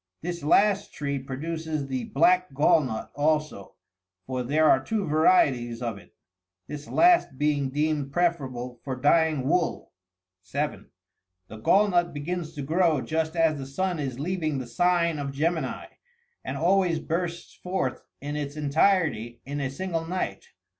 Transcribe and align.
This 0.23 0.41
last 0.43 0.91
tree 0.91 1.19
produces 1.19 1.85
the 1.85 2.05
black 2.05 2.55
gall 2.55 2.81
nut 2.83 3.11
also— 3.13 3.75
for 4.25 4.41
there 4.41 4.67
are 4.67 4.83
two 4.83 5.05
varieties 5.05 5.79
of 5.79 5.99
it— 5.99 6.15
this 6.67 6.87
last 6.87 7.37
being 7.37 7.69
deemed 7.69 8.11
preferable 8.11 8.79
for 8.83 8.95
dyeing 8.95 9.47
wool. 9.47 9.91
(7.) 10.41 10.89
The 11.49 11.57
gall 11.57 11.87
nut 11.87 12.15
begins 12.15 12.55
to 12.55 12.63
grow 12.63 13.01
just 13.01 13.35
as 13.35 13.59
the 13.59 13.67
sun 13.67 13.99
is 13.99 14.19
leaving 14.19 14.57
the 14.57 14.65
sign 14.65 15.19
of 15.19 15.31
Gemini,63 15.33 15.87
and 16.45 16.57
always 16.57 16.97
bursts 16.97 17.53
forth 17.53 18.01
in 18.19 18.35
its 18.35 18.55
entirety 18.57 19.39
in 19.45 19.61
a 19.61 19.69
single 19.69 20.07
night. 20.07 20.47